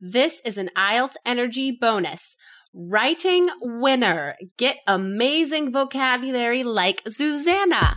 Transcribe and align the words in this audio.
This 0.00 0.40
is 0.44 0.58
an 0.58 0.70
IELTS 0.76 1.16
Energy 1.26 1.72
bonus. 1.72 2.36
Writing 2.72 3.48
winner. 3.60 4.36
Get 4.56 4.76
amazing 4.86 5.72
vocabulary 5.72 6.62
like 6.62 7.02
Susanna. 7.08 7.96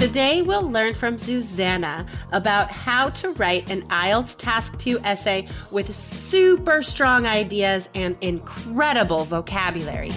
Today, 0.00 0.40
we'll 0.40 0.70
learn 0.70 0.94
from 0.94 1.18
Susanna 1.18 2.06
about 2.32 2.70
how 2.70 3.10
to 3.10 3.32
write 3.32 3.70
an 3.70 3.82
IELTS 3.88 4.34
Task 4.34 4.78
2 4.78 4.98
essay 5.00 5.46
with 5.70 5.94
super 5.94 6.80
strong 6.80 7.26
ideas 7.26 7.90
and 7.94 8.16
incredible 8.22 9.26
vocabulary. 9.26 10.08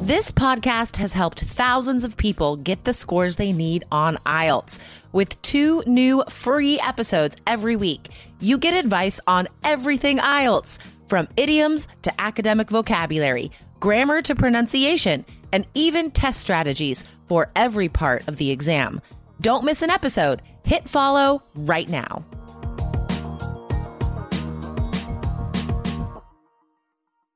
This 0.00 0.30
podcast 0.30 0.98
has 0.98 1.12
helped 1.12 1.40
thousands 1.40 2.04
of 2.04 2.16
people 2.16 2.54
get 2.54 2.84
the 2.84 2.94
scores 2.94 3.34
they 3.34 3.52
need 3.52 3.84
on 3.90 4.18
IELTS. 4.18 4.78
With 5.10 5.42
two 5.42 5.82
new 5.84 6.22
free 6.28 6.78
episodes 6.86 7.34
every 7.48 7.74
week, 7.74 8.10
you 8.38 8.56
get 8.56 8.74
advice 8.74 9.18
on 9.26 9.48
everything 9.64 10.18
IELTS 10.18 10.78
from 11.10 11.28
idioms 11.36 11.88
to 12.02 12.20
academic 12.20 12.70
vocabulary, 12.70 13.50
grammar 13.80 14.22
to 14.22 14.34
pronunciation, 14.36 15.24
and 15.52 15.66
even 15.74 16.12
test 16.12 16.40
strategies 16.40 17.02
for 17.26 17.50
every 17.56 17.88
part 17.88 18.26
of 18.28 18.36
the 18.36 18.52
exam. 18.52 19.00
Don't 19.40 19.64
miss 19.64 19.82
an 19.82 19.90
episode. 19.90 20.40
Hit 20.64 20.88
follow 20.88 21.42
right 21.56 21.88
now. 21.88 22.24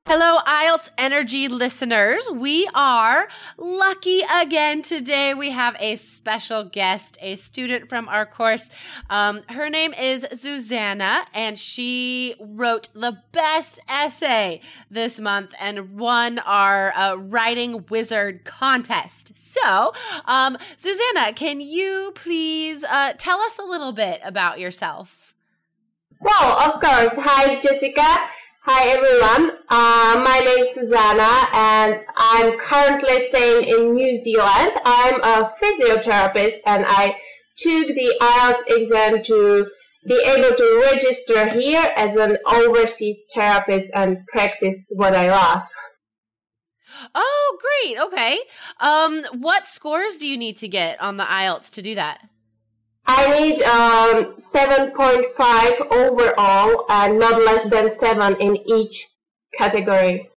Hello, 0.07 0.37
IELTS 0.45 0.91
Energy 0.99 1.47
listeners. 1.47 2.29
We 2.31 2.69
are 2.75 3.27
lucky 3.57 4.21
again 4.39 4.83
today. 4.83 5.33
We 5.33 5.49
have 5.49 5.75
a 5.79 5.95
special 5.95 6.63
guest, 6.63 7.17
a 7.23 7.35
student 7.35 7.89
from 7.89 8.07
our 8.07 8.27
course. 8.27 8.69
Um, 9.09 9.41
her 9.49 9.67
name 9.67 9.95
is 9.95 10.27
Susanna, 10.31 11.25
and 11.33 11.57
she 11.57 12.35
wrote 12.39 12.89
the 12.93 13.17
best 13.31 13.79
essay 13.89 14.61
this 14.91 15.19
month 15.19 15.55
and 15.59 15.97
won 15.97 16.37
our 16.37 16.93
uh, 16.95 17.15
Writing 17.15 17.83
Wizard 17.89 18.45
contest. 18.45 19.35
So, 19.35 19.91
um, 20.25 20.55
Susanna, 20.77 21.33
can 21.33 21.61
you 21.61 22.11
please 22.13 22.83
uh, 22.83 23.13
tell 23.17 23.39
us 23.39 23.57
a 23.57 23.63
little 23.65 23.91
bit 23.91 24.21
about 24.23 24.59
yourself? 24.59 25.33
Well, 26.21 26.59
of 26.59 26.79
course. 26.79 27.15
Hi, 27.17 27.59
Jessica. 27.59 28.34
Hi 28.67 28.87
everyone, 28.87 29.59
uh, 29.69 30.23
my 30.25 30.39
name 30.43 30.57
is 30.57 30.73
Susanna 30.73 31.29
and 31.53 32.03
I'm 32.17 32.57
currently 32.57 33.19
staying 33.19 33.65
in 33.65 33.93
New 33.93 34.15
Zealand. 34.15 34.71
I'm 34.83 35.21
a 35.21 35.51
physiotherapist 35.61 36.55
and 36.65 36.83
I 36.87 37.15
took 37.57 37.85
the 37.85 38.15
IELTS 38.19 38.61
exam 38.75 39.21
to 39.21 39.67
be 40.07 40.19
able 40.25 40.55
to 40.55 40.83
register 40.91 41.47
here 41.49 41.93
as 41.95 42.15
an 42.15 42.39
overseas 42.51 43.25
therapist 43.31 43.91
and 43.93 44.25
practice 44.25 44.91
what 44.95 45.13
I 45.13 45.29
love. 45.29 45.61
Oh, 47.13 47.57
great. 47.61 47.99
Okay. 47.99 48.39
Um, 48.79 49.25
what 49.43 49.67
scores 49.67 50.15
do 50.15 50.27
you 50.27 50.37
need 50.37 50.57
to 50.57 50.67
get 50.67 50.99
on 50.99 51.17
the 51.17 51.25
IELTS 51.25 51.71
to 51.73 51.83
do 51.83 51.93
that? 51.93 52.19
I 53.07 53.39
need 53.39 53.61
um, 53.61 54.33
7.5 54.35 55.91
overall 55.91 56.85
and 56.89 57.19
not 57.19 57.43
less 57.43 57.69
than 57.69 57.89
7 57.89 58.35
in 58.41 58.57
each 58.67 59.09
category. 59.53 60.29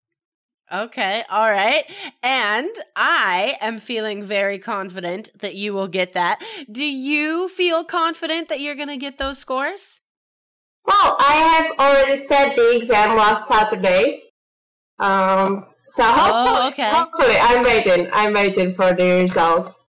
Okay, 0.71 1.25
all 1.31 1.51
right. 1.51 1.85
And 2.23 2.71
I 2.95 3.57
am 3.63 3.81
feeling 3.81 4.23
very 4.23 4.59
confident 4.59 5.31
that 5.39 5.55
you 5.55 5.73
will 5.73 5.89
get 5.89 6.13
that. 6.13 6.43
Do 6.71 6.85
you 6.85 7.49
feel 7.49 7.85
confident 7.85 8.51
that 8.51 8.61
you're 8.61 8.75
going 8.75 8.89
to 8.89 8.99
get 8.99 9.17
those 9.17 9.39
scores? 9.39 10.01
Well, 10.85 11.17
I 11.19 11.33
have 11.33 11.79
already 11.79 12.17
set 12.17 12.55
the 12.55 12.77
exam 12.77 13.17
last 13.17 13.47
Saturday. 13.47 14.25
Um, 14.99 15.67
so 15.89 16.03
hopefully, 16.03 16.61
oh, 16.61 16.69
okay. 16.69 16.91
hopefully 16.91 17.37
I'm 17.39 17.63
waiting. 17.63 18.09
I'm 18.13 18.35
waiting 18.35 18.73
for 18.73 18.93
the 18.93 19.23
results. 19.23 19.87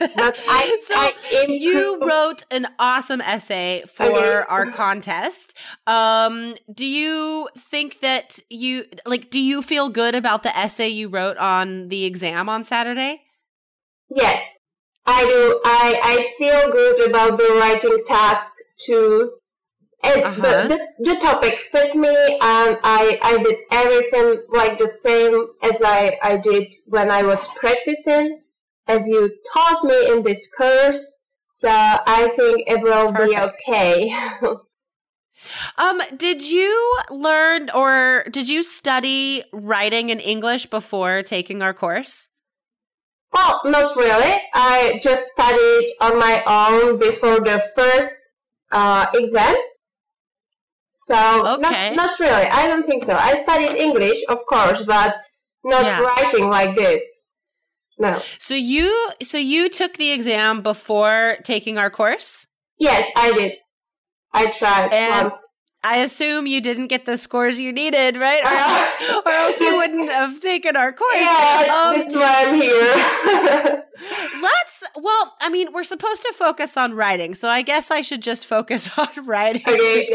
I, 0.00 0.78
so 0.80 0.94
I 0.94 1.46
you 1.48 1.98
wrote 2.00 2.44
an 2.50 2.66
awesome 2.78 3.20
essay 3.20 3.84
for 3.86 4.04
okay. 4.04 4.44
our 4.48 4.66
contest. 4.70 5.56
Um, 5.86 6.54
do 6.72 6.86
you 6.86 7.48
think 7.56 8.00
that 8.00 8.38
you 8.48 8.84
like? 9.06 9.30
Do 9.30 9.40
you 9.40 9.62
feel 9.62 9.88
good 9.88 10.14
about 10.14 10.42
the 10.42 10.56
essay 10.56 10.88
you 10.88 11.08
wrote 11.08 11.36
on 11.36 11.88
the 11.88 12.04
exam 12.04 12.48
on 12.48 12.64
Saturday? 12.64 13.22
Yes, 14.10 14.58
I 15.06 15.24
do. 15.24 15.60
I 15.64 16.00
I 16.02 16.34
feel 16.38 16.72
good 16.72 17.08
about 17.08 17.38
the 17.38 17.48
writing 17.58 18.02
task 18.04 18.54
too. 18.78 19.32
And 20.00 20.22
uh-huh. 20.22 20.68
the, 20.68 20.68
the, 20.68 21.12
the 21.12 21.20
topic 21.20 21.58
fit 21.58 21.96
me 21.96 22.08
and 22.08 22.78
I, 22.84 23.18
I 23.20 23.42
did 23.42 23.56
everything 23.72 24.44
like 24.48 24.78
the 24.78 24.86
same 24.86 25.48
as 25.60 25.82
I, 25.84 26.16
I 26.22 26.36
did 26.36 26.72
when 26.86 27.10
I 27.10 27.24
was 27.24 27.48
practicing 27.48 28.42
as 28.88 29.06
you 29.06 29.30
taught 29.52 29.84
me 29.84 30.10
in 30.10 30.22
this 30.22 30.50
course. 30.52 31.20
So 31.46 31.68
I 31.70 32.28
think 32.34 32.64
it 32.66 32.82
will 32.82 33.12
Perfect. 33.12 33.30
be 33.30 33.36
okay. 33.36 34.16
um, 35.78 36.02
did 36.16 36.48
you 36.48 36.98
learn 37.10 37.70
or 37.70 38.24
did 38.30 38.48
you 38.48 38.62
study 38.62 39.44
writing 39.52 40.10
in 40.10 40.20
English 40.20 40.66
before 40.66 41.22
taking 41.22 41.62
our 41.62 41.74
course? 41.74 42.28
Well, 43.32 43.60
not 43.64 43.94
really. 43.96 44.40
I 44.54 44.98
just 45.02 45.28
studied 45.28 45.86
on 46.00 46.18
my 46.18 46.42
own 46.46 46.98
before 46.98 47.40
the 47.40 47.62
first 47.76 48.14
uh, 48.72 49.06
exam. 49.14 49.54
So 50.94 51.14
okay. 51.14 51.94
not 51.94 51.96
not 51.96 52.20
really. 52.20 52.46
I 52.46 52.66
don't 52.66 52.84
think 52.84 53.04
so. 53.04 53.14
I 53.14 53.34
studied 53.34 53.76
English, 53.76 54.24
of 54.28 54.38
course, 54.46 54.84
but 54.84 55.14
not 55.64 55.84
yeah. 55.84 56.00
writing 56.00 56.48
like 56.48 56.74
this. 56.74 57.20
No. 57.98 58.22
So 58.38 58.54
you 58.54 59.10
so 59.22 59.38
you 59.38 59.68
took 59.68 59.96
the 59.96 60.12
exam 60.12 60.62
before 60.62 61.36
taking 61.44 61.78
our 61.78 61.90
course? 61.90 62.46
Yes, 62.78 63.10
I 63.16 63.32
did. 63.32 63.56
I 64.32 64.50
tried 64.50 64.92
and 64.92 65.24
once. 65.24 65.46
I 65.84 65.98
assume 65.98 66.46
you 66.46 66.60
didn't 66.60 66.88
get 66.88 67.06
the 67.06 67.16
scores 67.16 67.60
you 67.60 67.72
needed, 67.72 68.16
right? 68.16 68.42
Or 68.42 68.48
else, 69.12 69.24
or 69.26 69.32
else 69.32 69.60
you 69.60 69.76
wouldn't 69.76 70.10
have 70.10 70.40
taken 70.40 70.76
our 70.76 70.92
course. 70.92 71.14
Yeah, 71.14 71.84
um, 71.86 71.96
that's 71.96 72.14
why 72.14 72.44
I'm 72.46 72.54
here. 72.54 73.84
let's. 74.42 74.84
Well, 74.96 75.34
I 75.40 75.48
mean, 75.50 75.72
we're 75.72 75.84
supposed 75.84 76.22
to 76.22 76.32
focus 76.34 76.76
on 76.76 76.94
writing, 76.94 77.34
so 77.34 77.48
I 77.48 77.62
guess 77.62 77.92
I 77.92 78.02
should 78.02 78.22
just 78.22 78.46
focus 78.46 78.90
on 78.98 79.08
writing. 79.24 79.62
Okay. 79.66 80.08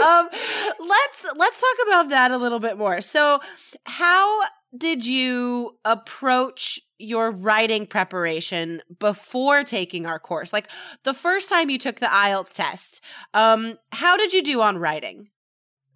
um, 0.00 0.28
let's 0.30 1.26
let's 1.36 1.60
talk 1.60 1.86
about 1.88 2.08
that 2.10 2.30
a 2.30 2.36
little 2.36 2.60
bit 2.60 2.76
more. 2.76 3.00
So, 3.00 3.40
how 3.84 4.42
did 4.76 5.06
you 5.06 5.78
approach 5.86 6.80
your 6.98 7.30
writing 7.30 7.86
preparation 7.86 8.82
before 8.98 9.64
taking 9.64 10.06
our 10.06 10.18
course? 10.18 10.52
Like 10.52 10.68
the 11.04 11.14
first 11.14 11.48
time 11.48 11.70
you 11.70 11.78
took 11.78 12.00
the 12.00 12.06
IELTS 12.06 12.54
test, 12.54 13.04
um, 13.34 13.78
how 13.92 14.16
did 14.16 14.32
you 14.32 14.42
do 14.42 14.60
on 14.60 14.78
writing? 14.78 15.28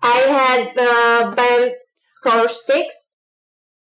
I 0.03 0.17
had 0.17 0.75
the 0.75 1.35
band 1.37 1.75
score 2.07 2.49
six. 2.49 3.15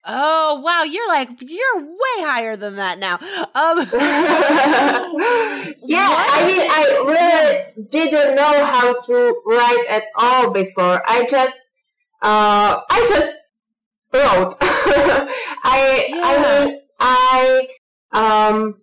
Oh 0.08 0.62
wow, 0.64 0.84
you're 0.84 1.08
like 1.08 1.30
you're 1.42 1.80
way 1.80 2.18
higher 2.20 2.56
than 2.56 2.76
that 2.76 3.00
now. 3.00 3.16
Um, 3.16 3.80
yeah, 5.88 6.10
what? 6.10 6.30
I 6.30 6.46
mean, 6.46 6.62
I 6.62 6.84
really 7.08 7.88
didn't 7.90 8.36
know 8.36 8.66
how 8.66 9.00
to 9.02 9.42
write 9.48 9.86
at 9.90 10.04
all 10.16 10.52
before. 10.52 11.02
I 11.08 11.26
just, 11.26 11.60
uh, 12.22 12.82
I 12.88 13.06
just 13.10 13.34
wrote. 14.14 14.54
I, 14.62 16.06
yeah. 16.10 16.22
I 16.24 16.66
mean, 16.66 16.82
I 17.00 17.68
um, 18.12 18.82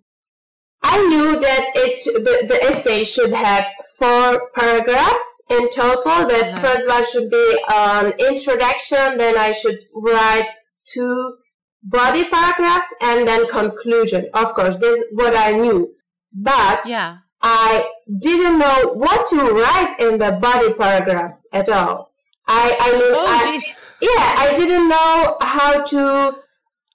I 0.83 1.07
knew 1.07 1.39
that 1.39 1.71
it 1.75 1.97
the, 2.23 2.47
the 2.47 2.63
essay 2.63 3.03
should 3.03 3.33
have 3.33 3.65
four 3.97 4.49
paragraphs 4.53 5.43
in 5.49 5.69
total. 5.69 6.27
That 6.27 6.51
uh-huh. 6.51 6.59
first 6.59 6.87
one 6.87 7.05
should 7.05 7.29
be 7.29 7.59
an 7.73 8.13
introduction. 8.19 9.17
Then 9.17 9.37
I 9.37 9.53
should 9.53 9.79
write 9.93 10.49
two 10.85 11.37
body 11.83 12.27
paragraphs 12.29 12.93
and 13.01 13.27
then 13.27 13.49
conclusion. 13.49 14.29
Of 14.33 14.53
course, 14.53 14.75
this 14.75 14.99
is 14.99 15.05
what 15.13 15.35
I 15.35 15.53
knew. 15.53 15.93
But 16.33 16.85
yeah. 16.85 17.17
I 17.41 17.89
didn't 18.19 18.59
know 18.59 18.93
what 18.93 19.27
to 19.27 19.37
write 19.37 19.95
in 19.99 20.17
the 20.17 20.33
body 20.33 20.73
paragraphs 20.73 21.47
at 21.53 21.69
all. 21.69 22.11
I, 22.47 22.77
I 22.79 22.91
mean, 22.91 23.13
oh, 23.15 23.25
I, 23.25 23.61
yeah, 24.01 24.35
I 24.37 24.53
didn't 24.55 24.89
know 24.89 25.37
how 25.41 25.81
to 25.81 26.42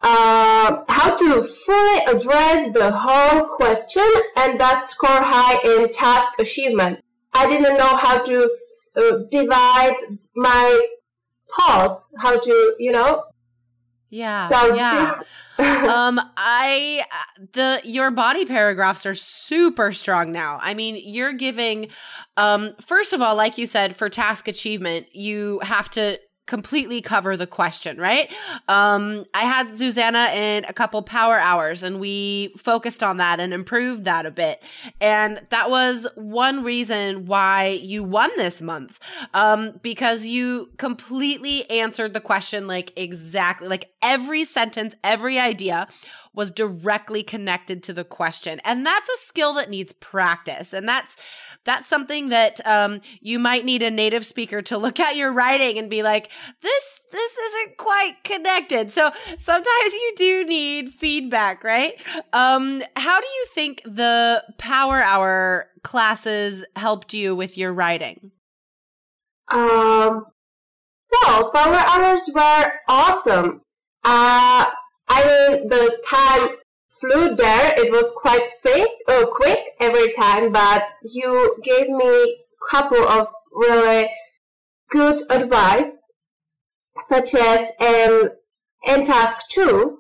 uh, 0.00 0.84
how 0.88 1.16
to 1.16 1.42
fully 1.42 1.98
address 2.04 2.72
the 2.72 2.92
whole 2.92 3.44
question 3.56 4.08
and 4.36 4.60
thus 4.60 4.90
score 4.90 5.10
high 5.10 5.58
in 5.64 5.90
task 5.90 6.38
achievement. 6.38 7.00
I 7.32 7.46
didn't 7.46 7.76
know 7.76 7.96
how 7.96 8.22
to 8.22 8.50
uh, 8.96 9.18
divide 9.30 9.96
my 10.34 10.86
thoughts, 11.56 12.14
how 12.18 12.38
to, 12.38 12.76
you 12.78 12.92
know. 12.92 13.24
Yeah. 14.10 14.48
So 14.48 14.74
yeah. 14.74 14.98
this. 14.98 15.24
um, 15.58 16.20
I 16.36 17.04
the 17.52 17.80
your 17.84 18.12
body 18.12 18.44
paragraphs 18.44 19.04
are 19.04 19.16
super 19.16 19.92
strong 19.92 20.30
now. 20.30 20.60
I 20.62 20.74
mean, 20.74 21.00
you're 21.04 21.32
giving, 21.32 21.88
um, 22.36 22.74
first 22.80 23.12
of 23.12 23.20
all, 23.20 23.34
like 23.34 23.58
you 23.58 23.66
said, 23.66 23.96
for 23.96 24.08
task 24.08 24.46
achievement, 24.46 25.08
you 25.12 25.58
have 25.64 25.90
to 25.90 26.18
completely 26.48 27.00
cover 27.00 27.36
the 27.36 27.46
question, 27.46 27.98
right? 27.98 28.34
Um, 28.66 29.24
I 29.34 29.42
had 29.42 29.76
Susanna 29.76 30.30
in 30.34 30.64
a 30.64 30.72
couple 30.72 31.00
power 31.02 31.38
hours 31.38 31.84
and 31.84 32.00
we 32.00 32.54
focused 32.56 33.02
on 33.02 33.18
that 33.18 33.38
and 33.38 33.52
improved 33.52 34.06
that 34.06 34.26
a 34.26 34.30
bit. 34.32 34.60
And 35.00 35.40
that 35.50 35.70
was 35.70 36.08
one 36.16 36.64
reason 36.64 37.26
why 37.26 37.78
you 37.82 38.02
won 38.02 38.30
this 38.36 38.60
month. 38.60 38.98
Um, 39.34 39.78
because 39.82 40.24
you 40.24 40.70
completely 40.78 41.68
answered 41.70 42.14
the 42.14 42.20
question 42.20 42.66
like 42.66 42.92
exactly, 42.96 43.68
like 43.68 43.92
every 44.02 44.44
sentence, 44.44 44.94
every 45.02 45.38
idea 45.38 45.88
was 46.34 46.50
directly 46.50 47.22
connected 47.22 47.82
to 47.82 47.92
the 47.92 48.04
question. 48.04 48.60
And 48.64 48.86
that's 48.86 49.08
a 49.08 49.16
skill 49.18 49.54
that 49.54 49.70
needs 49.70 49.92
practice. 49.92 50.72
And 50.72 50.88
that's, 50.88 51.16
that's 51.64 51.88
something 51.88 52.28
that 52.28 52.64
um, 52.66 53.00
you 53.20 53.38
might 53.38 53.64
need 53.64 53.82
a 53.82 53.90
native 53.90 54.24
speaker 54.24 54.62
to 54.62 54.78
look 54.78 55.00
at 55.00 55.16
your 55.16 55.32
writing 55.32 55.78
and 55.78 55.90
be 55.90 56.02
like, 56.02 56.30
this, 56.62 57.00
this 57.10 57.36
isn't 57.36 57.76
quite 57.76 58.14
connected. 58.22 58.92
So 58.92 59.10
sometimes 59.38 59.92
you 59.92 60.12
do 60.16 60.44
need 60.44 60.90
feedback, 60.90 61.64
right? 61.64 61.94
Um, 62.32 62.82
how 62.94 63.20
do 63.20 63.26
you 63.26 63.46
think 63.54 63.82
the 63.84 64.44
Power 64.58 65.02
Hour 65.02 65.66
classes 65.82 66.64
helped 66.76 67.14
you 67.14 67.34
with 67.34 67.58
your 67.58 67.72
writing? 67.72 68.30
Um, 69.50 70.24
well, 71.10 71.50
Power 71.50 71.74
Hours 71.74 72.30
were 72.32 72.72
awesome. 72.86 73.62
Uh, 74.10 74.64
I 75.06 75.18
mean, 75.28 75.68
the 75.68 76.02
time 76.06 76.56
flew 76.88 77.34
there. 77.36 77.74
It 77.76 77.92
was 77.92 78.10
quite 78.16 78.48
quick, 78.62 78.88
uh, 79.06 79.26
quick 79.26 79.58
every 79.80 80.12
time, 80.14 80.50
but 80.50 80.82
you 81.02 81.58
gave 81.62 81.90
me 81.90 82.06
a 82.06 82.70
couple 82.70 83.06
of 83.06 83.26
really 83.52 84.08
good 84.88 85.20
advice, 85.28 86.00
such 86.96 87.34
as 87.34 87.70
um, 87.80 88.30
in 88.86 89.04
task 89.04 89.48
two, 89.50 89.98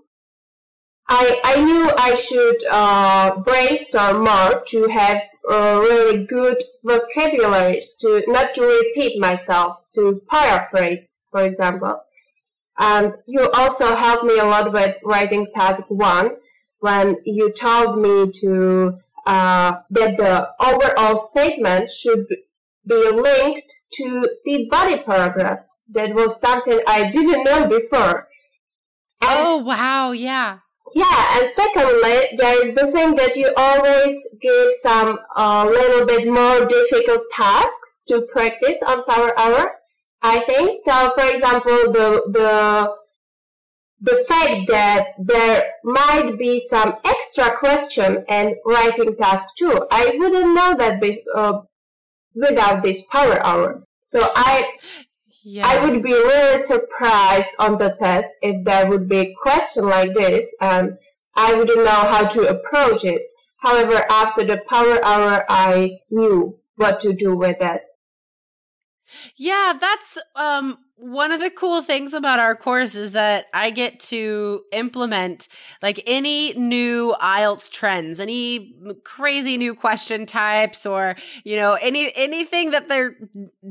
I, 1.06 1.40
I 1.44 1.62
knew 1.62 1.90
I 1.98 2.14
should 2.14 2.64
uh, 2.70 3.36
brainstorm 3.40 4.24
more 4.24 4.62
to 4.68 4.88
have 4.88 5.22
uh, 5.50 5.80
really 5.82 6.24
good 6.24 6.56
vocabularies 6.82 7.96
to 8.00 8.22
not 8.26 8.54
to 8.54 8.62
repeat 8.62 9.20
myself, 9.20 9.84
to 9.96 10.22
paraphrase, 10.30 11.18
for 11.30 11.44
example. 11.44 12.00
Um, 12.78 13.16
you 13.26 13.50
also 13.50 13.94
helped 13.94 14.24
me 14.24 14.38
a 14.38 14.44
lot 14.44 14.72
with 14.72 14.98
writing 15.04 15.48
task 15.52 15.84
one 15.88 16.36
when 16.78 17.16
you 17.24 17.52
told 17.52 17.98
me 17.98 18.30
to 18.30 18.98
uh, 19.26 19.80
that 19.90 20.16
the 20.16 20.48
overall 20.60 21.16
statement 21.16 21.90
should 21.90 22.26
be 22.86 23.10
linked 23.10 23.72
to 23.92 24.28
the 24.44 24.68
body 24.70 24.98
paragraphs. 24.98 25.84
That 25.92 26.14
was 26.14 26.40
something 26.40 26.80
I 26.86 27.10
didn't 27.10 27.44
know 27.44 27.66
before. 27.66 28.28
And 29.20 29.40
oh 29.40 29.56
wow, 29.58 30.12
yeah. 30.12 30.60
Yeah, 30.94 31.38
and 31.38 31.50
secondly, 31.50 32.36
there 32.38 32.62
is 32.64 32.74
the 32.74 32.86
thing 32.86 33.14
that 33.16 33.36
you 33.36 33.52
always 33.56 34.26
give 34.40 34.72
some 34.72 35.18
a 35.36 35.40
uh, 35.40 35.64
little 35.66 36.06
bit 36.06 36.26
more 36.26 36.64
difficult 36.64 37.24
tasks 37.30 38.04
to 38.08 38.22
practice 38.22 38.82
on 38.82 39.04
Power 39.04 39.38
Hour. 39.38 39.77
I 40.22 40.40
think 40.40 40.72
so. 40.72 41.10
For 41.10 41.30
example, 41.30 41.92
the 41.92 42.22
the 42.28 42.94
the 44.00 44.16
fact 44.28 44.68
that 44.68 45.08
there 45.18 45.72
might 45.82 46.38
be 46.38 46.58
some 46.58 46.96
extra 47.04 47.56
question 47.56 48.24
and 48.28 48.54
writing 48.64 49.16
task 49.16 49.56
two. 49.56 49.86
I 49.90 50.12
wouldn't 50.14 50.54
know 50.54 50.74
that 50.76 51.00
be, 51.00 51.24
uh, 51.34 51.62
without 52.34 52.82
this 52.82 53.04
Power 53.06 53.44
Hour. 53.44 53.82
So 54.04 54.20
I 54.22 54.68
yeah. 55.44 55.66
I 55.66 55.84
would 55.84 56.02
be 56.02 56.12
really 56.12 56.58
surprised 56.58 57.50
on 57.58 57.76
the 57.76 57.96
test 57.98 58.32
if 58.42 58.64
there 58.64 58.88
would 58.88 59.08
be 59.08 59.18
a 59.18 59.34
question 59.40 59.84
like 59.88 60.12
this 60.14 60.54
and 60.60 60.98
I 61.36 61.54
wouldn't 61.54 61.84
know 61.84 62.02
how 62.12 62.26
to 62.26 62.48
approach 62.48 63.04
it. 63.04 63.22
However, 63.58 64.04
after 64.10 64.44
the 64.44 64.58
power 64.68 65.02
hour, 65.04 65.44
I 65.48 65.98
knew 66.10 66.58
what 66.76 67.00
to 67.00 67.12
do 67.12 67.36
with 67.36 67.58
it. 67.60 67.82
Yeah, 69.36 69.74
that's 69.80 70.18
um 70.36 70.78
one 71.00 71.30
of 71.30 71.40
the 71.40 71.50
cool 71.50 71.80
things 71.80 72.12
about 72.12 72.40
our 72.40 72.56
course 72.56 72.96
is 72.96 73.12
that 73.12 73.46
I 73.54 73.70
get 73.70 74.00
to 74.00 74.62
implement 74.72 75.46
like 75.80 76.02
any 76.06 76.54
new 76.54 77.14
IELTS 77.20 77.70
trends, 77.70 78.18
any 78.18 78.74
crazy 79.04 79.56
new 79.56 79.76
question 79.76 80.26
types 80.26 80.84
or, 80.84 81.14
you 81.44 81.56
know, 81.56 81.78
any, 81.80 82.10
anything 82.16 82.72
that 82.72 82.88
they're 82.88 83.16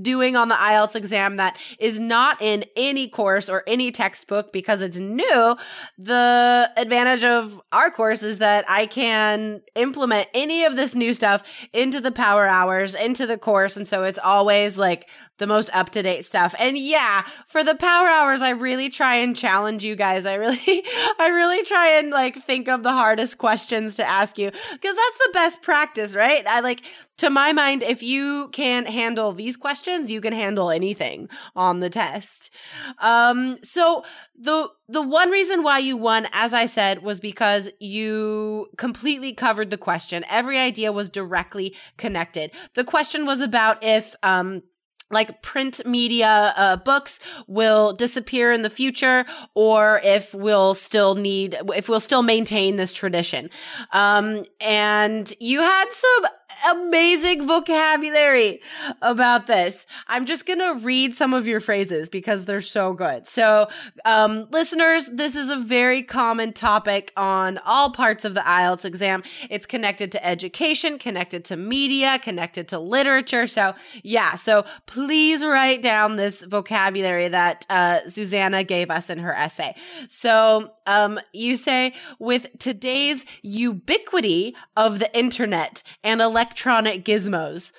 doing 0.01 0.38
on 0.38 0.47
the 0.47 0.56
IELTS 0.56 0.95
exam 0.95 1.35
that 1.35 1.57
is 1.79 2.00
not 2.00 2.41
in 2.41 2.63
any 2.77 3.09
course 3.09 3.50
or 3.50 3.63
any 3.68 3.91
textbook 3.91 4.53
because 4.53 4.81
it's 4.81 4.97
new. 4.97 5.57
The 5.97 6.71
advantage 6.77 7.25
of 7.25 7.62
our 7.74 7.91
course 7.91 8.24
is 8.24 8.39
that 8.39 8.63
I 8.69 8.85
can 8.85 9.62
implement 9.75 10.29
any 10.33 10.63
of 10.63 10.77
this 10.77 10.95
new 10.95 11.13
stuff 11.13 11.44
into 11.74 12.00
the 12.00 12.12
power 12.12 12.47
hours, 12.47 12.95
into 12.95 13.27
the 13.27 13.38
course. 13.38 13.75
And 13.75 13.85
so 13.85 14.06
it's 14.06 14.19
always 14.19 14.77
like 14.77 15.09
the 15.38 15.47
most 15.47 15.69
up 15.74 15.89
to 15.91 16.01
date 16.01 16.25
stuff. 16.25 16.56
And 16.59 16.77
yeah, 16.77 17.17
for 17.48 17.64
the 17.64 17.75
power 17.75 18.08
hours, 18.08 18.42
I 18.42 18.52
really 18.52 18.90
try 18.90 19.16
and 19.16 19.36
challenge 19.36 19.84
you 19.84 19.96
guys. 19.96 20.25
I 20.25 20.36
really, 20.36 20.58
I 21.19 21.31
really 21.34 21.64
try 21.64 21.98
and 22.00 22.10
like 22.12 22.36
think 22.36 22.68
of 22.68 22.84
the 22.84 22.91
hardest 22.91 23.38
questions 23.38 23.96
to 23.96 24.08
ask 24.08 24.38
you 24.38 24.50
because 24.50 24.96
that's 24.96 25.18
the 25.25 25.32
best 25.34 25.62
practice, 25.62 26.15
right? 26.15 26.46
I 26.48 26.62
like, 26.62 26.84
to 27.18 27.30
my 27.32 27.51
mind, 27.51 27.82
if 27.82 28.03
you 28.03 28.50
can 28.50 28.86
handle 28.86 29.32
these 29.32 29.58
questions, 29.58 30.12
you 30.12 30.22
can 30.22 30.34
handle 30.34 30.70
anything 30.70 31.30
on 31.56 31.80
the 31.80 31.89
test. 31.89 32.53
Um, 33.00 33.58
so 33.63 34.03
the 34.39 34.70
the 34.88 35.01
one 35.01 35.32
reason 35.32 35.63
why 35.63 35.80
you 35.80 35.98
won, 35.98 36.27
as 36.32 36.53
I 36.53 36.68
said, 36.68 37.01
was 37.01 37.20
because 37.20 37.70
you 37.80 38.68
completely 38.77 39.34
covered 39.34 39.72
the 39.72 39.77
question. 39.77 40.24
Every 40.30 40.60
idea 40.60 40.91
was 40.91 41.10
directly 41.10 41.75
connected. 41.98 42.51
The 42.75 42.84
question 42.84 43.25
was 43.25 43.41
about 43.41 43.84
if 43.84 44.15
um 44.22 44.62
like 45.10 45.42
print 45.42 45.82
media 45.86 46.54
uh, 46.58 46.76
books 46.78 47.20
will 47.48 47.94
disappear 47.94 48.52
in 48.52 48.62
the 48.62 48.70
future 48.70 49.26
or 49.54 50.02
if 50.04 50.34
we'll 50.34 50.74
still 50.74 51.16
need 51.16 51.58
if 51.76 51.88
we'll 51.88 52.00
still 52.00 52.24
maintain 52.24 52.76
this 52.76 52.94
tradition. 52.94 53.50
Um, 53.94 54.44
and 54.60 55.32
you 55.40 55.62
had 55.62 55.92
some 55.92 56.32
amazing 56.70 57.48
vocabulary 57.48 58.62
about 59.02 59.48
this. 59.48 59.88
I'm 60.08 60.26
just 60.26 60.46
going 60.46 60.60
to 60.60 60.84
read 60.84 61.16
some 61.16 61.34
of 61.34 61.48
your 61.48 61.60
phrases 61.60 62.10
because 62.10 62.46
they're 62.46 62.62
so 62.62 62.94
good. 62.94 63.28
So, 63.28 63.68
um, 64.06 64.48
listeners, 64.52 65.08
this 65.08 65.36
is 65.36 65.50
a 65.50 65.58
very 65.58 66.04
common 66.04 66.54
topic 66.54 67.12
on 67.18 67.60
all 67.66 67.92
parts 67.92 68.26
of 68.26 68.34
the 68.34 68.42
IELTS 68.42 68.86
exam. 68.86 69.24
It's 69.50 69.66
connected 69.66 70.12
to 70.14 70.26
education, 70.26 71.00
connected 71.00 71.46
to 71.46 71.58
media, 71.58 72.20
connected 72.20 72.68
to 72.70 72.80
literature. 72.80 73.48
So, 73.48 73.76
yeah. 74.04 74.36
So 74.36 74.66
please 74.86 75.44
write 75.44 75.82
down 75.82 76.16
this 76.16 76.44
vocabulary 76.44 77.28
that 77.30 77.66
uh, 77.70 78.00
Susanna 78.08 78.64
gave 78.64 78.90
us 78.90 79.10
in 79.10 79.20
her 79.20 79.34
essay. 79.34 79.76
So, 80.10 80.72
um, 80.86 81.20
you 81.34 81.58
say, 81.58 81.94
with 82.20 82.48
today's 82.60 83.26
ubiquity 83.42 84.56
of 84.76 85.00
the 85.00 85.18
internet 85.18 85.84
and 86.04 86.22
electronic 86.48 87.04
gizmos. 87.04 87.74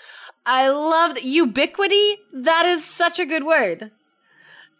I 0.44 0.68
love 0.68 1.14
that 1.14 1.24
ubiquity. 1.24 2.16
That 2.32 2.66
is 2.66 2.84
such 2.84 3.18
a 3.18 3.26
good 3.26 3.44
word. 3.44 3.90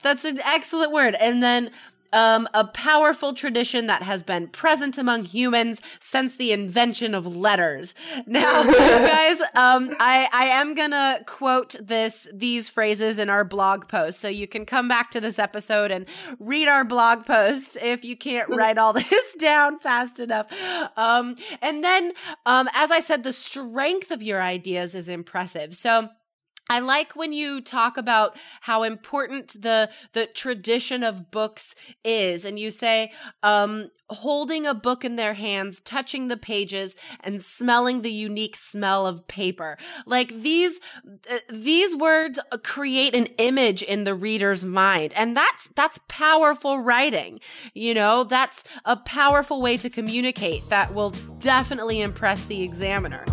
That's 0.02 0.25
an 0.25 0.40
excellent 0.45 0.92
word. 0.92 1.16
And 1.18 1.42
then 1.42 1.71
um, 2.12 2.48
a 2.54 2.64
powerful 2.64 3.32
tradition 3.34 3.86
that 3.86 4.02
has 4.02 4.22
been 4.22 4.48
present 4.48 4.98
among 4.98 5.24
humans 5.24 5.80
since 6.00 6.36
the 6.36 6.52
invention 6.52 7.14
of 7.14 7.26
letters. 7.26 7.94
Now, 8.26 8.62
guys, 8.62 9.40
um, 9.54 9.94
I, 9.98 10.28
I 10.32 10.46
am 10.46 10.74
gonna 10.74 11.20
quote 11.26 11.76
this 11.80 12.28
these 12.32 12.68
phrases 12.68 13.18
in 13.18 13.30
our 13.30 13.42
blog 13.42 13.88
post, 13.88 14.20
so 14.20 14.28
you 14.28 14.46
can 14.46 14.66
come 14.66 14.86
back 14.86 15.10
to 15.12 15.20
this 15.20 15.38
episode 15.38 15.90
and 15.90 16.06
read 16.38 16.68
our 16.68 16.84
blog 16.84 17.24
post 17.24 17.78
if 17.80 18.04
you 18.04 18.16
can't 18.16 18.48
write 18.50 18.76
all 18.76 18.92
this 18.92 19.34
down 19.36 19.78
fast 19.78 20.20
enough. 20.20 20.52
Um, 20.96 21.36
and 21.62 21.82
then, 21.82 22.12
um, 22.44 22.68
as 22.74 22.90
I 22.90 23.00
said, 23.00 23.22
the 23.22 23.32
strength 23.32 24.10
of 24.10 24.22
your 24.22 24.42
ideas 24.42 24.94
is 24.94 25.08
impressive. 25.08 25.74
So 25.74 26.08
I 26.68 26.80
like 26.80 27.16
when 27.16 27.32
you 27.32 27.60
talk 27.60 27.96
about 27.96 28.37
how 28.60 28.82
important 28.82 29.62
the 29.62 29.90
the 30.12 30.26
tradition 30.26 31.02
of 31.02 31.30
books 31.30 31.75
is, 32.04 32.44
and 32.44 32.58
you 32.58 32.70
say 32.70 33.12
um, 33.42 33.90
holding 34.10 34.66
a 34.66 34.75
book 34.75 35.04
in 35.04 35.16
their 35.16 35.34
hands, 35.34 35.80
touching 35.80 36.28
the 36.28 36.37
pages, 36.37 36.94
and 37.20 37.40
smelling 37.42 38.02
the 38.02 38.12
unique 38.12 38.56
smell 38.56 39.06
of 39.06 39.26
paper. 39.28 39.78
Like 40.06 40.42
these 40.42 40.80
uh, 41.30 41.38
these 41.48 41.96
words 41.96 42.38
create 42.64 43.14
an 43.14 43.26
image 43.38 43.82
in 43.82 44.04
the 44.04 44.14
reader's 44.14 44.62
mind, 44.62 45.14
and 45.14 45.37
that's 45.37 45.68
that's 45.68 45.98
powerful 46.08 46.80
writing. 46.80 47.40
You 47.72 47.94
know, 47.94 48.25
that's 48.25 48.64
a 48.84 48.96
powerful 48.96 49.62
way 49.62 49.78
to 49.78 49.88
communicate 49.88 50.68
that 50.68 50.94
will 50.94 51.10
definitely 51.38 52.00
impress 52.00 52.44
the 52.44 52.62
examiner. 52.62 53.25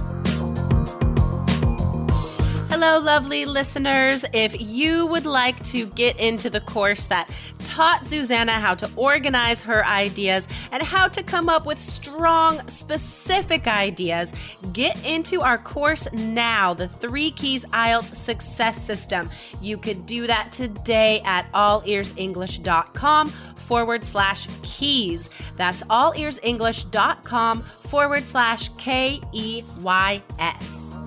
Hello, 2.77 3.00
lovely 3.00 3.46
listeners. 3.46 4.25
If 4.34 4.60
you 4.60 5.05
would 5.05 5.25
like 5.25 5.63
to 5.67 5.86
get 5.86 6.20
into 6.20 6.50
the 6.50 6.60
course 6.60 7.05
that 7.05 7.29
taught 7.60 8.05
Susanna 8.05 8.51
how 8.51 8.75
to 8.75 8.91
organize 8.98 9.63
her 9.63 9.86
ideas 9.86 10.50
and 10.74 10.84
how 10.84 11.08
to 11.08 11.24
come 11.24 11.48
up 11.48 11.65
with 11.65 11.79
strong, 11.79 12.67
specific 12.67 13.65
ideas, 13.70 14.34
get 14.74 15.01
into 15.05 15.41
our 15.41 15.58
course 15.58 16.12
now, 16.12 16.74
the 16.74 16.89
Three 16.89 17.32
Keys 17.32 17.63
IELTS 17.67 18.13
Success 18.13 18.86
System. 18.86 19.29
You 19.62 19.77
could 19.77 20.05
do 20.05 20.27
that 20.27 20.51
today 20.51 21.22
at 21.24 21.50
allearsenglish.com 21.53 23.29
forward 23.29 24.03
slash 24.03 24.50
keys. 24.63 25.29
That's 25.55 25.82
allearsenglish.com 25.84 27.62
forward 27.62 28.27
slash 28.27 28.67
K 28.77 29.22
E 29.32 29.63
Y 29.79 30.22
S. 30.39 30.98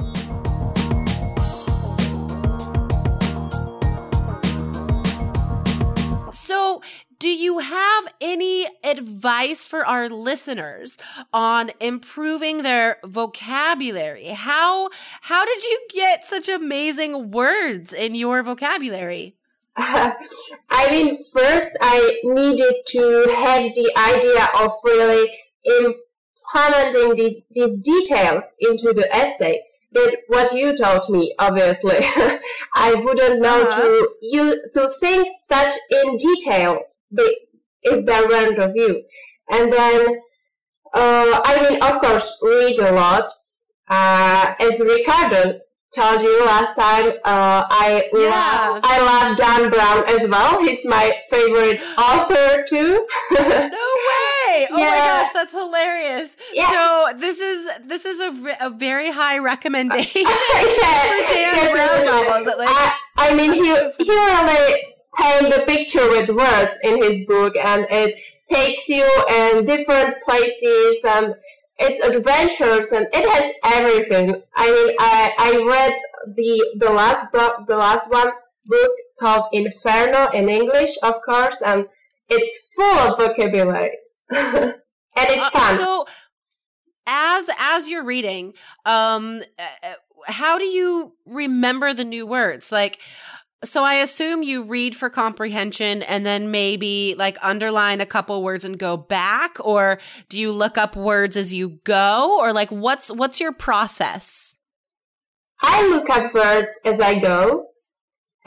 So, 6.68 6.82
do 7.18 7.30
you 7.30 7.60
have 7.60 8.08
any 8.20 8.66
advice 8.84 9.66
for 9.66 9.86
our 9.86 10.10
listeners 10.10 10.98
on 11.32 11.70
improving 11.80 12.58
their 12.58 12.98
vocabulary? 13.04 14.26
How 14.26 14.90
how 15.22 15.46
did 15.46 15.64
you 15.64 15.80
get 15.94 16.26
such 16.26 16.46
amazing 16.46 17.30
words 17.30 17.94
in 17.94 18.14
your 18.14 18.42
vocabulary? 18.42 19.34
Uh, 19.76 20.12
I 20.70 20.90
mean, 20.90 21.16
first 21.32 21.78
I 21.80 22.20
needed 22.22 22.74
to 22.88 23.02
have 23.34 23.72
the 23.72 23.90
idea 23.96 24.44
of 24.60 24.70
really 24.84 25.26
implementing 25.64 27.16
the, 27.16 27.44
these 27.50 27.78
details 27.78 28.56
into 28.60 28.92
the 28.92 29.08
essay 29.10 29.62
that 29.92 30.16
what 30.28 30.52
you 30.52 30.76
taught 30.76 31.08
me, 31.08 31.34
obviously. 31.38 31.96
I 32.74 32.94
wouldn't 32.94 33.40
know 33.40 33.62
uh-huh. 33.62 33.82
to 33.82 34.10
you 34.22 34.62
to 34.74 34.88
think 35.00 35.28
such 35.38 35.74
in 35.90 36.16
detail 36.16 36.80
if 37.82 38.06
there 38.06 38.28
weren't 38.28 38.58
of 38.58 38.72
you. 38.74 39.02
And 39.50 39.72
then, 39.72 40.06
uh, 40.94 41.40
I 41.44 41.68
mean, 41.68 41.82
of 41.82 42.00
course, 42.00 42.38
read 42.42 42.78
a 42.80 42.92
lot. 42.92 43.32
Uh, 43.88 44.54
as 44.60 44.80
Ricardo 44.80 45.60
told 45.94 46.20
you 46.20 46.44
last 46.44 46.76
time, 46.76 47.12
uh, 47.24 47.64
I 47.70 48.08
yeah. 48.12 48.28
love, 48.28 48.80
I 48.84 48.98
love 49.00 49.36
Dan 49.36 49.70
Brown 49.70 50.04
as 50.08 50.28
well. 50.28 50.62
He's 50.62 50.84
my 50.84 51.14
favorite 51.30 51.80
author 51.96 52.64
too. 52.68 53.06
no 53.30 53.68
way! 53.70 54.27
Oh 54.70 54.78
yeah. 54.78 54.90
my 54.90 54.98
gosh, 54.98 55.32
that's 55.32 55.52
hilarious. 55.52 56.36
Yeah. 56.52 56.70
So 56.70 57.18
this 57.18 57.38
is 57.40 57.68
this 57.86 58.04
is 58.04 58.20
a, 58.20 58.56
a 58.66 58.70
very 58.70 59.10
high 59.10 59.38
recommendation 59.38 60.22
yeah. 60.24 60.28
for 61.10 61.34
Dan 61.34 61.74
Brown 61.74 62.04
novels. 62.04 62.46
Like, 62.46 62.68
I, 62.68 62.94
I 63.16 63.34
mean, 63.34 63.52
he 63.52 63.74
he 64.04 64.10
really 64.10 64.82
paint 65.16 65.54
the 65.54 65.64
picture 65.66 66.08
with 66.08 66.30
words 66.30 66.78
in 66.82 67.02
his 67.02 67.26
book, 67.26 67.56
and 67.56 67.86
it 67.90 68.20
takes 68.50 68.88
you 68.88 69.06
in 69.30 69.64
different 69.64 70.22
places 70.22 71.04
and 71.04 71.34
it's 71.78 72.00
adventures 72.00 72.92
and 72.92 73.06
it 73.12 73.28
has 73.28 73.52
everything. 73.64 74.42
I 74.56 74.70
mean, 74.70 74.96
I, 74.98 75.34
I 75.38 75.50
read 75.66 75.94
the 76.34 76.76
the 76.78 76.92
last 76.92 77.30
book, 77.32 77.66
the 77.66 77.76
last 77.76 78.10
one 78.10 78.30
book 78.66 78.90
called 79.20 79.46
Inferno 79.52 80.30
in 80.30 80.48
English, 80.48 80.96
of 81.02 81.20
course, 81.22 81.62
and 81.62 81.86
it's 82.28 82.74
full 82.74 82.98
of 82.98 83.18
vocabularies 83.18 84.17
and 84.30 84.74
it's 85.16 85.46
uh, 85.46 85.50
fun. 85.50 85.76
So, 85.76 86.06
as 87.06 87.48
as 87.58 87.88
you're 87.88 88.04
reading, 88.04 88.54
um, 88.84 89.42
uh, 89.58 89.94
how 90.26 90.58
do 90.58 90.64
you 90.64 91.14
remember 91.26 91.94
the 91.94 92.04
new 92.04 92.26
words? 92.26 92.70
Like, 92.70 93.00
so 93.64 93.82
I 93.82 93.94
assume 93.94 94.42
you 94.42 94.62
read 94.64 94.94
for 94.94 95.10
comprehension 95.10 96.02
and 96.02 96.24
then 96.24 96.50
maybe 96.50 97.14
like 97.18 97.36
underline 97.42 98.00
a 98.00 98.06
couple 98.06 98.42
words 98.42 98.64
and 98.64 98.78
go 98.78 98.96
back 98.96 99.56
or 99.60 99.98
do 100.28 100.38
you 100.38 100.52
look 100.52 100.78
up 100.78 100.94
words 100.94 101.36
as 101.36 101.52
you 101.52 101.80
go 101.84 102.38
or 102.40 102.52
like 102.52 102.70
what's 102.70 103.10
what's 103.10 103.40
your 103.40 103.52
process? 103.52 104.58
I 105.60 105.88
look 105.88 106.08
up 106.08 106.32
words 106.34 106.80
as 106.84 107.00
I 107.00 107.18
go. 107.18 107.66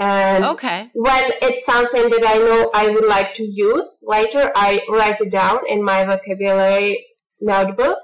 And 0.02 0.46
okay. 0.46 0.90
when 0.96 1.32
it's 1.44 1.64
something 1.64 2.10
that 2.10 2.24
I 2.26 2.38
know 2.40 2.72
I 2.74 2.90
would 2.90 3.06
like 3.06 3.36
to 3.36 3.44
use 3.44 4.04
later, 4.08 4.52
I 4.56 4.80
write 4.90 5.22
it 5.22 5.30
down 5.30 5.60
in 5.68 5.84
my 5.84 6.04
vocabulary 6.06 7.06
notebook. 7.40 8.00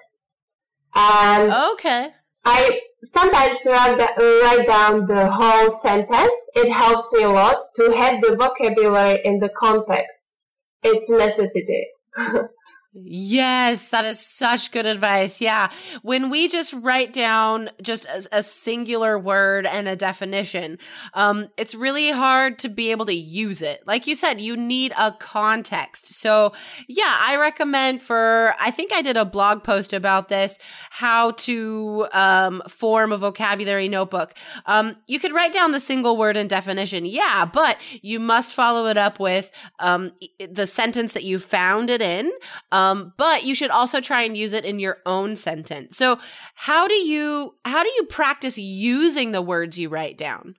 And 0.96 1.52
okay. 1.74 2.10
I 2.46 2.82
sometimes 3.02 3.66
write, 3.68 3.98
write 3.98 4.68
down 4.68 5.08
the 5.08 5.28
whole 5.28 5.72
sentence. 5.72 6.52
It 6.54 6.70
helps 6.70 7.12
me 7.14 7.24
a 7.24 7.30
lot 7.30 7.74
to 7.78 7.92
have 7.98 8.22
the 8.22 8.36
vocabulary 8.36 9.20
in 9.26 9.40
the 9.40 9.50
context. 9.50 10.36
It's 10.84 11.10
necessity. 11.10 11.88
Yes, 13.00 13.90
that 13.90 14.06
is 14.06 14.20
such 14.20 14.72
good 14.72 14.88
advice. 14.88 15.40
Yeah. 15.40 15.70
When 16.02 16.32
we 16.32 16.48
just 16.48 16.74
write 16.74 17.14
down 17.14 17.70
just 17.80 18.06
a, 18.06 18.40
a 18.40 18.44
singular 18.44 19.20
word 19.20 19.68
and 19.68 19.88
a 19.88 19.96
definition, 19.96 20.80
um, 21.14 21.50
it's 21.58 21.76
really 21.76 22.10
hard 22.10 22.58
to 22.60 22.70
be 22.70 22.90
able 22.90 23.06
to 23.06 23.14
use 23.14 23.62
it. 23.62 23.84
Like 23.86 24.08
you 24.08 24.16
said, 24.16 24.42
you 24.42 24.58
need 24.58 24.94
a 24.98 25.12
context. 25.12 26.16
So 26.16 26.54
yeah, 26.88 27.16
I 27.20 27.38
recommend 27.38 28.02
for, 28.02 28.56
I 28.60 28.72
think 28.72 28.92
I 28.92 29.04
did 29.04 29.16
a 29.16 29.26
blog 29.26 29.64
post 29.64 29.94
about 29.94 30.30
this, 30.30 30.58
how 30.90 31.32
to, 31.32 32.08
um, 32.14 32.64
form 32.68 33.12
a 33.12 33.18
vocabulary 33.18 33.90
notebook. 33.90 34.34
Um, 34.66 34.96
you 35.06 35.20
could 35.20 35.34
write 35.34 35.54
down 35.54 35.72
the 35.72 35.80
single 35.80 36.18
word 36.18 36.36
and 36.36 36.50
definition. 36.50 37.06
Yeah, 37.06 37.46
but 37.46 37.78
you 38.02 38.20
must 38.20 38.54
follow 38.54 38.88
it 38.88 38.98
up 38.98 39.20
with, 39.20 39.52
um, 39.78 40.10
the 40.40 40.66
sentence 40.66 41.14
that 41.14 41.24
you 41.24 41.38
found 41.38 41.92
it 41.92 42.02
in. 42.02 42.32
Um, 42.72 42.87
um, 42.88 43.14
but 43.18 43.44
you 43.44 43.56
should 43.56 43.72
also 43.72 44.00
try 44.00 44.24
and 44.24 44.38
use 44.38 44.54
it 44.54 44.66
in 44.66 44.80
your 44.80 44.98
own 45.06 45.36
sentence. 45.36 45.98
So 45.98 46.20
how 46.56 46.88
do 46.88 46.96
you 46.96 47.56
how 47.66 47.84
do 47.84 47.90
you 47.96 48.04
practice 48.04 48.58
using 48.58 49.32
the 49.32 49.42
words 49.42 49.78
you 49.78 49.90
write 49.90 50.18
down? 50.18 50.56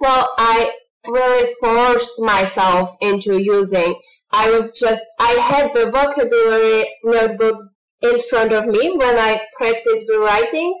Well, 0.00 0.32
I 0.38 0.72
really 1.06 1.48
forced 1.60 2.20
myself 2.20 2.90
into 3.00 3.38
using. 3.42 3.94
I 4.32 4.50
was 4.50 4.78
just 4.78 5.04
I 5.18 5.30
had 5.30 5.74
the 5.74 5.90
vocabulary 5.90 6.90
notebook 7.04 7.56
in 8.02 8.18
front 8.18 8.52
of 8.52 8.66
me 8.66 8.96
when 8.96 9.18
I 9.18 9.40
practiced 9.56 10.06
the 10.08 10.18
writing 10.18 10.80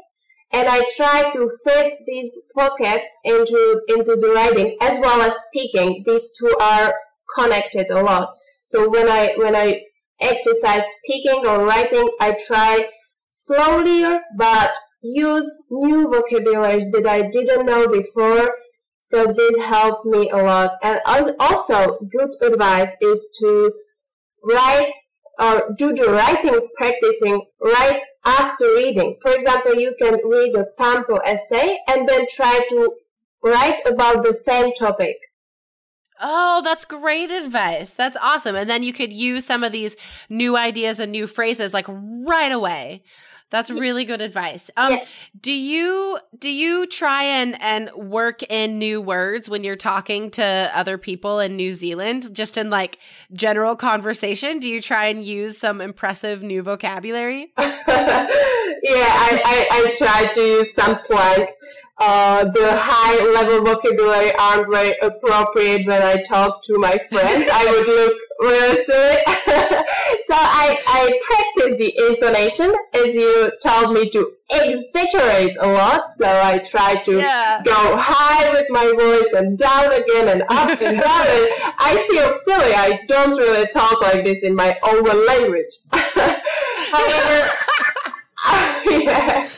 and 0.52 0.68
I 0.68 0.86
tried 0.96 1.32
to 1.32 1.50
fit 1.64 1.94
these 2.06 2.42
vocabs 2.56 3.08
into 3.24 3.80
into 3.88 4.16
the 4.16 4.32
writing 4.34 4.76
as 4.80 4.98
well 4.98 5.20
as 5.22 5.34
speaking. 5.46 6.02
These 6.06 6.32
two 6.38 6.54
are 6.60 6.94
connected 7.36 7.90
a 7.90 8.02
lot. 8.02 8.34
So 8.64 8.88
when 8.88 9.08
I 9.08 9.34
when 9.36 9.54
I 9.54 9.82
exercise 10.20 10.84
speaking 10.98 11.46
or 11.46 11.64
writing, 11.64 12.08
I 12.20 12.36
try 12.46 12.88
slowly 13.28 14.04
but 14.36 14.76
use 15.02 15.64
new 15.70 16.08
vocabularies 16.10 16.90
that 16.92 17.06
I 17.06 17.22
didn't 17.22 17.66
know 17.66 17.88
before. 17.88 18.54
So 19.02 19.26
this 19.26 19.62
helped 19.62 20.06
me 20.06 20.30
a 20.30 20.36
lot. 20.36 20.78
And 20.82 21.00
also 21.38 21.98
good 22.10 22.30
advice 22.40 22.96
is 23.02 23.36
to 23.40 23.72
write 24.42 24.92
or 25.38 25.74
do 25.76 25.94
the 25.94 26.10
writing 26.10 26.68
practicing 26.76 27.42
right 27.60 28.00
after 28.24 28.66
reading. 28.74 29.16
For 29.20 29.32
example, 29.32 29.74
you 29.74 29.94
can 29.98 30.14
read 30.24 30.54
a 30.54 30.64
sample 30.64 31.20
essay 31.24 31.78
and 31.88 32.08
then 32.08 32.26
try 32.30 32.60
to 32.70 32.94
write 33.42 33.86
about 33.86 34.22
the 34.22 34.32
same 34.32 34.72
topic. 34.72 35.16
Oh, 36.20 36.62
that's 36.62 36.84
great 36.84 37.30
advice. 37.30 37.94
That's 37.94 38.16
awesome. 38.22 38.56
And 38.56 38.68
then 38.70 38.82
you 38.82 38.92
could 38.92 39.12
use 39.12 39.44
some 39.44 39.64
of 39.64 39.72
these 39.72 39.96
new 40.28 40.56
ideas 40.56 41.00
and 41.00 41.12
new 41.12 41.26
phrases 41.26 41.74
like 41.74 41.86
right 41.88 42.52
away. 42.52 43.02
That's 43.50 43.70
really 43.70 44.04
good 44.04 44.20
advice. 44.20 44.68
Um, 44.76 44.94
yeah. 44.94 45.04
do 45.40 45.52
you 45.52 46.18
do 46.36 46.50
you 46.50 46.86
try 46.86 47.22
and 47.22 47.60
and 47.62 47.88
work 47.94 48.42
in 48.42 48.80
new 48.80 49.00
words 49.00 49.48
when 49.48 49.62
you're 49.62 49.76
talking 49.76 50.32
to 50.32 50.70
other 50.74 50.98
people 50.98 51.38
in 51.38 51.54
New 51.54 51.72
Zealand, 51.72 52.34
just 52.34 52.58
in 52.58 52.68
like 52.68 52.98
general 53.32 53.76
conversation? 53.76 54.58
Do 54.58 54.68
you 54.68 54.80
try 54.80 55.06
and 55.06 55.22
use 55.22 55.56
some 55.56 55.80
impressive 55.80 56.42
new 56.42 56.62
vocabulary? 56.62 57.52
yeah, 57.58 57.68
I, 57.86 59.40
I, 59.44 59.68
I 59.70 59.92
try 59.96 60.32
to 60.34 60.40
use 60.40 60.74
some 60.74 60.96
slang 60.96 61.46
uh, 61.98 62.44
the 62.44 62.76
high 62.76 63.24
level 63.32 63.64
vocabulary 63.64 64.32
aren't 64.34 64.70
very 64.70 64.94
appropriate 65.00 65.86
when 65.86 66.02
I 66.02 66.22
talk 66.22 66.62
to 66.64 66.78
my 66.78 66.98
friends. 66.98 67.48
I 67.52 67.70
would 67.70 67.86
look 67.86 68.16
really 68.40 68.76
silly. 68.82 69.16
so 70.26 70.34
I, 70.34 70.76
I 70.86 71.20
practice 71.22 71.76
the 71.78 71.94
intonation 72.08 72.74
as 72.94 73.14
you 73.14 73.52
told 73.62 73.94
me 73.94 74.10
to 74.10 74.32
exaggerate 74.50 75.56
a 75.60 75.68
lot. 75.68 76.10
So 76.10 76.26
I 76.26 76.58
try 76.58 76.96
to 76.96 77.16
yeah. 77.18 77.62
go 77.64 77.96
high 77.96 78.50
with 78.50 78.66
my 78.70 78.92
voice 78.98 79.32
and 79.32 79.56
down 79.56 79.92
again 79.92 80.28
and 80.28 80.42
up 80.48 80.82
and 80.82 81.00
down. 81.00 81.26
And 81.28 81.48
I 81.78 82.04
feel 82.10 82.30
silly. 82.32 82.74
I 82.74 83.02
don't 83.06 83.38
really 83.38 83.68
talk 83.68 84.00
like 84.00 84.24
this 84.24 84.42
in 84.42 84.56
my 84.56 84.76
own 84.82 85.04
language. 85.04 85.74
However, 86.90 87.50
yeah. 88.90 89.48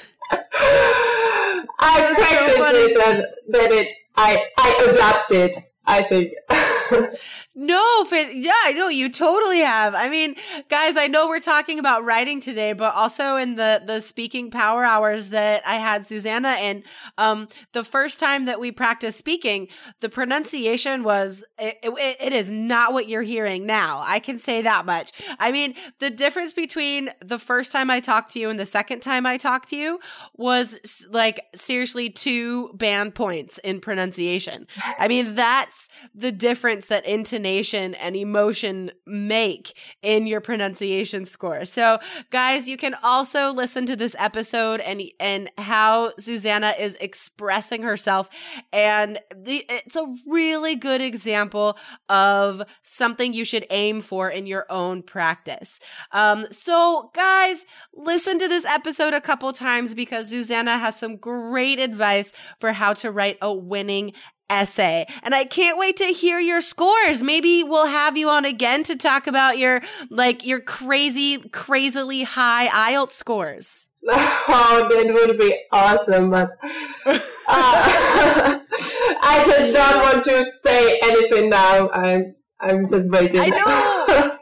I 1.79 2.15
practiced 2.15 2.57
so 2.57 2.65
it 2.75 2.97
and 3.07 3.27
then 3.49 3.73
it 3.73 3.97
I 4.17 4.47
I 4.59 4.89
adapted. 4.91 5.57
I 5.87 6.03
think. 6.03 6.33
No, 7.59 8.05
yeah, 8.11 8.53
I 8.65 8.75
know 8.75 8.89
you 8.89 9.09
totally 9.09 9.61
have. 9.61 9.95
I 9.95 10.11
mean, 10.11 10.35
guys, 10.69 10.99
I 10.99 11.07
know 11.07 11.27
we're 11.27 11.41
talking 11.41 11.79
about 11.79 12.05
writing 12.05 12.39
today, 12.39 12.75
but 12.75 12.95
also 12.95 13.37
in 13.37 13.57
the 13.57 13.83
the 13.83 14.01
speaking 14.03 14.51
power 14.51 14.85
hours 14.85 15.31
that 15.31 15.67
I 15.67 15.77
had 15.77 16.05
Susanna 16.05 16.51
and 16.51 16.83
um 17.17 17.49
the 17.73 17.83
first 17.83 18.21
time 18.21 18.45
that 18.45 18.61
we 18.61 18.73
practiced 18.73 19.19
speaking, 19.19 19.69
the 20.01 20.11
pronunciation 20.11 21.03
was 21.03 21.47
it, 21.59 21.79
it, 21.83 22.17
it 22.21 22.33
is 22.35 22.51
not 22.51 22.93
what 22.93 23.09
you're 23.09 23.23
hearing 23.23 23.65
now. 23.65 24.03
I 24.05 24.19
can 24.19 24.39
say 24.39 24.61
that 24.61 24.85
much. 24.85 25.13
I 25.39 25.51
mean, 25.51 25.77
the 25.99 26.11
difference 26.11 26.53
between 26.53 27.09
the 27.25 27.39
first 27.39 27.73
time 27.73 27.89
I 27.89 28.01
talked 28.01 28.33
to 28.33 28.39
you 28.39 28.51
and 28.51 28.61
the 28.61 28.67
second 28.67 29.01
time 29.01 29.25
I 29.25 29.39
talked 29.39 29.71
to 29.71 29.77
you 29.77 29.99
was 30.35 31.07
like 31.09 31.41
seriously 31.55 32.11
two 32.11 32.75
band 32.75 33.15
points 33.15 33.57
in 33.65 33.81
pronunciation. 33.81 34.67
I 34.99 35.09
mean, 35.09 35.37
that's 35.37 35.89
the 36.15 36.33
difference 36.33 36.89
that 36.89 37.07
intonation 37.07 37.46
intonation 37.47 37.95
and 37.95 38.17
emotion 38.17 38.91
make 39.07 39.79
in 40.03 40.27
your 40.27 40.41
pronunciation 40.41 41.25
score. 41.25 41.65
So, 41.65 41.99
guys, 42.31 42.69
you 42.69 42.77
can 42.77 42.95
also 43.03 43.53
listen 43.53 43.87
to 43.87 43.97
this 43.97 44.17
episode 44.19 44.81
and 44.81 45.03
and 45.21 45.51
how 45.59 46.13
Susanna 46.19 46.75
is 46.79 46.97
expressing 47.01 47.83
herself 47.83 48.29
and 48.73 49.19
the, 49.35 49.65
it's 49.69 49.97
a 49.97 50.15
really 50.27 50.75
good 50.75 51.01
example 51.01 51.79
of 52.09 52.63
something 52.83 53.33
you 53.33 53.45
should 53.45 53.67
aim 53.71 54.01
for 54.01 54.29
in 54.29 54.47
your 54.47 54.67
own 54.71 55.03
practice. 55.03 55.79
Um, 56.13 56.47
so, 56.51 57.11
guys, 57.15 57.65
listen 57.95 58.39
to 58.39 58.49
this 58.49 58.65
episode 58.65 59.15
a 59.15 59.21
couple 59.21 59.53
times 59.53 59.95
because 59.95 60.31
Susanna 60.31 60.79
has 60.79 60.97
some 60.97 61.17
great 61.17 61.79
advice 61.79 62.33
for 62.59 62.73
how 62.73 62.93
to 62.95 63.11
write 63.11 63.39
a 63.41 63.53
winning 63.53 64.13
essay. 64.51 65.07
And 65.23 65.35
I 65.35 65.45
can't 65.45 65.79
wait 65.79 65.97
to 65.99 66.05
hear 66.05 66.39
your 66.39 66.61
scores. 66.61 67.23
Maybe 67.23 67.63
we'll 67.63 67.87
have 67.87 68.17
you 68.17 68.29
on 68.29 68.45
again 68.45 68.83
to 68.85 68.97
talk 68.97 69.27
about 69.27 69.59
your 69.59 69.81
like 70.11 70.47
your 70.47 70.61
crazy 70.61 71.39
crazily 71.51 72.23
high 72.23 72.69
IELTS 72.93 73.13
scores. 73.13 73.91
Oh, 74.49 74.89
that 74.89 75.13
would 75.13 75.37
be 75.37 75.59
awesome, 75.73 76.31
but 76.31 76.51
uh, 77.07 77.19
I 77.49 79.43
just 79.45 79.75
don't 79.75 80.03
want 80.03 80.25
to 80.25 80.45
say 80.45 81.01
anything 81.03 81.51
now. 81.51 81.91
I'm 81.91 82.37
I'm 82.61 82.87
just 82.87 83.11
waiting. 83.11 83.41
I 83.41 83.49
know. 83.49 84.39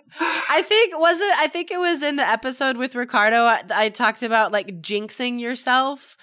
I 0.51 0.63
think 0.63 0.99
was 0.99 1.19
it 1.19 1.35
I 1.39 1.47
think 1.47 1.71
it 1.71 1.79
was 1.79 2.03
in 2.03 2.17
the 2.17 2.29
episode 2.29 2.77
with 2.77 2.95
Ricardo 2.95 3.45
I, 3.45 3.63
I 3.75 3.89
talked 3.89 4.23
about 4.23 4.53
like 4.53 4.83
jinxing 4.83 5.41
yourself 5.41 6.19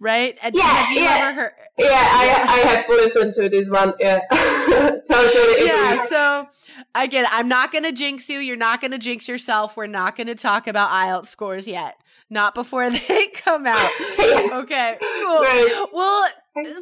right? 0.00 0.36
And 0.42 0.54
yeah, 0.54 0.86
yeah. 0.92 1.32
Heard- 1.32 1.52
yeah, 1.78 1.86
I, 1.88 2.44
I 2.48 2.68
have 2.68 2.84
listened 2.88 3.32
to 3.34 3.48
this 3.48 3.68
one. 3.70 3.94
Yeah, 4.00 4.20
totally. 5.06 5.66
Yeah, 5.66 6.04
so 6.06 6.46
again, 6.94 7.26
I'm 7.30 7.48
not 7.48 7.72
going 7.72 7.84
to 7.84 7.92
jinx 7.92 8.28
you. 8.28 8.38
You're 8.38 8.56
not 8.56 8.80
going 8.80 8.92
to 8.92 8.98
jinx 8.98 9.28
yourself. 9.28 9.76
We're 9.76 9.86
not 9.86 10.16
going 10.16 10.26
to 10.28 10.34
talk 10.34 10.66
about 10.66 10.90
IELTS 10.90 11.26
scores 11.26 11.68
yet. 11.68 12.00
Not 12.28 12.54
before 12.54 12.90
they 13.08 13.28
come 13.28 13.66
out. 13.66 13.90
Okay, 14.56 14.96
cool. 15.00 15.40
Right. 15.40 15.86
Well, 15.92 16.28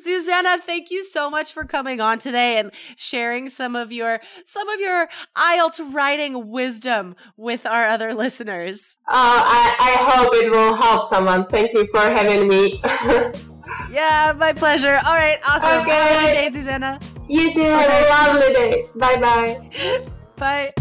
Susanna, 0.02 0.59
thank 0.59 0.90
you 0.90 1.04
so 1.04 1.28
much 1.28 1.52
for 1.52 1.64
coming 1.64 2.00
on 2.00 2.18
today 2.18 2.59
and 2.59 2.70
sharing 2.96 3.48
some 3.48 3.74
of 3.74 3.90
your 3.92 4.20
some 4.46 4.68
of 4.68 4.80
your 4.80 5.09
IELTS 5.37 5.92
writing 5.92 6.50
wisdom 6.50 7.16
with 7.37 7.66
our 7.66 7.87
other 7.87 8.14
listeners. 8.14 8.96
Uh, 9.09 9.12
I, 9.12 9.76
I 9.80 10.11
hope 10.11 10.35
it 10.35 10.50
will 10.50 10.74
help 10.74 11.02
someone. 11.02 11.46
Thank 11.46 11.72
you 11.72 11.87
for 11.92 12.00
having 12.00 12.48
me. 12.48 12.80
Yeah, 13.90 14.33
my 14.37 14.53
pleasure. 14.53 14.98
All 15.05 15.14
right, 15.14 15.38
awesome. 15.48 15.83
Okay. 15.83 15.90
Have 15.90 16.18
a 16.18 16.27
good 16.27 16.53
day, 16.53 16.59
Susanna. 16.59 17.00
You 17.29 17.53
too. 17.53 17.61
Have 17.62 17.90
a 17.90 18.33
lovely 18.33 18.55
day. 18.55 18.87
Bye-bye. 18.94 20.07
Bye. 20.37 20.72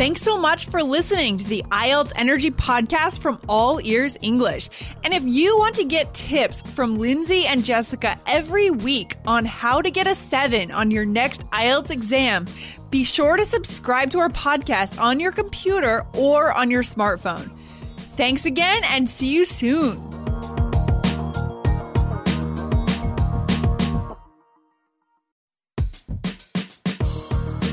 Thanks 0.00 0.22
so 0.22 0.38
much 0.38 0.64
for 0.64 0.82
listening 0.82 1.36
to 1.36 1.46
the 1.46 1.62
IELTS 1.70 2.12
Energy 2.16 2.50
podcast 2.50 3.18
from 3.18 3.38
All 3.50 3.82
Ears 3.82 4.16
English. 4.22 4.70
And 5.04 5.12
if 5.12 5.22
you 5.24 5.58
want 5.58 5.74
to 5.74 5.84
get 5.84 6.14
tips 6.14 6.62
from 6.62 6.98
Lindsay 6.98 7.44
and 7.44 7.62
Jessica 7.62 8.18
every 8.26 8.70
week 8.70 9.16
on 9.26 9.44
how 9.44 9.82
to 9.82 9.90
get 9.90 10.06
a 10.06 10.14
seven 10.14 10.70
on 10.70 10.90
your 10.90 11.04
next 11.04 11.46
IELTS 11.50 11.90
exam, 11.90 12.46
be 12.88 13.04
sure 13.04 13.36
to 13.36 13.44
subscribe 13.44 14.08
to 14.12 14.20
our 14.20 14.30
podcast 14.30 14.98
on 14.98 15.20
your 15.20 15.32
computer 15.32 16.06
or 16.14 16.56
on 16.56 16.70
your 16.70 16.82
smartphone. 16.82 17.50
Thanks 18.20 18.44
again 18.44 18.82
and 18.90 19.08
see 19.08 19.28
you 19.34 19.46
soon. 19.46 19.98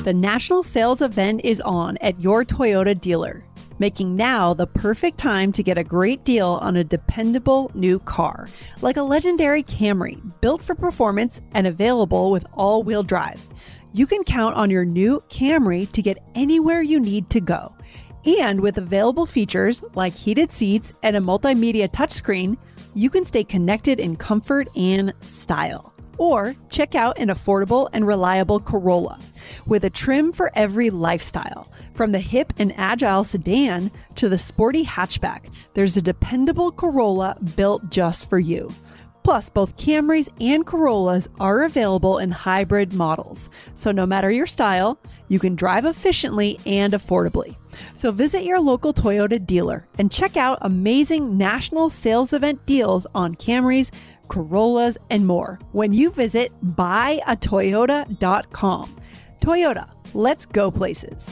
The 0.05 0.13
national 0.15 0.63
sales 0.63 1.01
event 1.01 1.41
is 1.43 1.59
on 1.59 1.97
at 1.97 2.21
your 2.21 2.45
Toyota 2.45 2.97
dealer, 2.97 3.43
making 3.77 4.15
now 4.15 4.53
the 4.53 4.67
perfect 4.67 5.17
time 5.17 5.51
to 5.51 5.61
get 5.61 5.77
a 5.77 5.83
great 5.83 6.23
deal 6.23 6.59
on 6.61 6.77
a 6.77 6.83
dependable 6.85 7.69
new 7.73 7.99
car, 7.99 8.47
like 8.79 8.95
a 8.95 9.03
legendary 9.03 9.63
Camry, 9.63 10.17
built 10.39 10.63
for 10.63 10.75
performance 10.75 11.41
and 11.55 11.67
available 11.67 12.31
with 12.31 12.45
all 12.53 12.83
wheel 12.83 13.03
drive. 13.03 13.45
You 13.91 14.07
can 14.07 14.23
count 14.23 14.55
on 14.55 14.69
your 14.69 14.85
new 14.85 15.21
Camry 15.27 15.91
to 15.91 16.01
get 16.01 16.23
anywhere 16.35 16.81
you 16.81 17.01
need 17.01 17.29
to 17.31 17.41
go. 17.41 17.73
And 18.27 18.59
with 18.59 18.77
available 18.77 19.25
features 19.25 19.81
like 19.95 20.13
heated 20.13 20.51
seats 20.51 20.91
and 21.01 21.15
a 21.15 21.21
multimedia 21.21 21.87
touchscreen, 21.87 22.57
you 22.93 23.09
can 23.09 23.23
stay 23.23 23.45
connected 23.45 24.01
in 24.01 24.17
comfort 24.17 24.67
and 24.75 25.13
style. 25.21 25.93
Or 26.17 26.53
check 26.69 26.93
out 26.93 27.19
an 27.19 27.29
affordable 27.29 27.89
and 27.93 28.05
reliable 28.05 28.59
Corolla 28.59 29.17
with 29.65 29.85
a 29.85 29.89
trim 29.89 30.33
for 30.33 30.51
every 30.55 30.89
lifestyle. 30.89 31.71
From 31.93 32.11
the 32.11 32.19
hip 32.19 32.51
and 32.57 32.73
agile 32.75 33.23
sedan 33.23 33.91
to 34.15 34.27
the 34.27 34.37
sporty 34.37 34.83
hatchback, 34.83 35.45
there's 35.73 35.95
a 35.95 36.01
dependable 36.01 36.71
Corolla 36.71 37.37
built 37.55 37.89
just 37.89 38.29
for 38.29 38.39
you. 38.39 38.73
Plus, 39.23 39.49
both 39.49 39.77
Camrys 39.77 40.29
and 40.41 40.65
Corollas 40.65 41.29
are 41.39 41.63
available 41.63 42.17
in 42.17 42.31
hybrid 42.31 42.93
models. 42.93 43.49
So, 43.75 43.91
no 43.91 44.05
matter 44.05 44.31
your 44.31 44.47
style, 44.47 44.99
you 45.27 45.37
can 45.37 45.55
drive 45.55 45.85
efficiently 45.85 46.59
and 46.65 46.93
affordably. 46.93 47.57
So, 47.93 48.11
visit 48.11 48.43
your 48.43 48.59
local 48.59 48.93
Toyota 48.93 49.45
dealer 49.45 49.87
and 49.97 50.11
check 50.11 50.35
out 50.37 50.59
amazing 50.61 51.37
national 51.37 51.89
sales 51.89 52.33
event 52.33 52.65
deals 52.65 53.07
on 53.15 53.35
Camrys, 53.35 53.91
Corollas, 54.27 54.97
and 55.09 55.25
more 55.25 55.59
when 55.71 55.93
you 55.93 56.11
visit 56.11 56.51
buyatoyota.com. 56.75 59.01
Toyota, 59.39 59.89
let's 60.13 60.45
go 60.45 60.69
places. 60.71 61.31